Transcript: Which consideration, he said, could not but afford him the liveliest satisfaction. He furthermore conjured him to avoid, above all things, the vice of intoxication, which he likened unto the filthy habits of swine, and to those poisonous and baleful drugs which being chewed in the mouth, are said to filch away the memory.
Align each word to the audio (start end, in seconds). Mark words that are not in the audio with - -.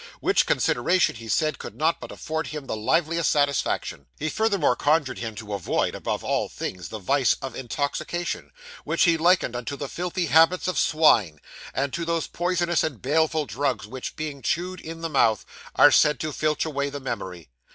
Which 0.19 0.47
consideration, 0.47 1.13
he 1.17 1.27
said, 1.29 1.59
could 1.59 1.75
not 1.75 1.99
but 1.99 2.11
afford 2.11 2.47
him 2.47 2.65
the 2.65 2.75
liveliest 2.75 3.29
satisfaction. 3.29 4.07
He 4.17 4.29
furthermore 4.29 4.75
conjured 4.75 5.19
him 5.19 5.35
to 5.35 5.53
avoid, 5.53 5.93
above 5.93 6.23
all 6.23 6.49
things, 6.49 6.89
the 6.89 6.97
vice 6.97 7.33
of 7.39 7.55
intoxication, 7.55 8.49
which 8.83 9.03
he 9.03 9.15
likened 9.15 9.55
unto 9.55 9.75
the 9.77 9.87
filthy 9.87 10.25
habits 10.25 10.67
of 10.67 10.79
swine, 10.79 11.39
and 11.71 11.93
to 11.93 12.03
those 12.03 12.25
poisonous 12.25 12.81
and 12.83 12.99
baleful 12.99 13.45
drugs 13.45 13.85
which 13.85 14.15
being 14.15 14.41
chewed 14.41 14.79
in 14.81 15.01
the 15.01 15.07
mouth, 15.09 15.45
are 15.75 15.91
said 15.91 16.19
to 16.21 16.31
filch 16.33 16.65
away 16.65 16.89
the 16.89 16.99
memory. 16.99 17.49